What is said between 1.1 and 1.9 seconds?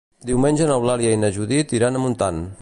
i na Judit